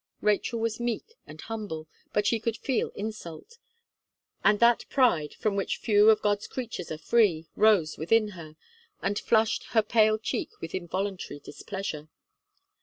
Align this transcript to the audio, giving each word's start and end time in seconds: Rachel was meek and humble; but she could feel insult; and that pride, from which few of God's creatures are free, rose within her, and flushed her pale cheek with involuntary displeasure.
Rachel 0.21 0.59
was 0.59 0.79
meek 0.79 1.13
and 1.27 1.39
humble; 1.41 1.87
but 2.11 2.25
she 2.25 2.39
could 2.39 2.57
feel 2.57 2.89
insult; 2.95 3.59
and 4.43 4.59
that 4.59 4.85
pride, 4.89 5.35
from 5.35 5.55
which 5.55 5.77
few 5.77 6.09
of 6.09 6.23
God's 6.23 6.47
creatures 6.47 6.91
are 6.91 6.97
free, 6.97 7.45
rose 7.55 7.99
within 7.99 8.29
her, 8.29 8.55
and 9.03 9.19
flushed 9.19 9.63
her 9.75 9.83
pale 9.83 10.17
cheek 10.17 10.59
with 10.59 10.73
involuntary 10.73 11.39
displeasure. 11.39 12.09